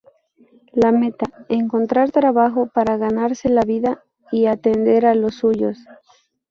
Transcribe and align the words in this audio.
La 0.73 0.91
meta: 0.91 1.27
encontrar 1.47 2.09
trabajo 2.09 2.65
para 2.65 2.97
ganarse 2.97 3.49
la 3.49 3.61
vida 3.61 4.03
y 4.31 4.47
atender 4.47 5.05
a 5.05 5.13
los 5.13 5.35
suyos. 5.35 5.77